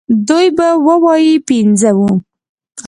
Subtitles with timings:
[0.27, 2.11] دوی به ووايي پنځه وو.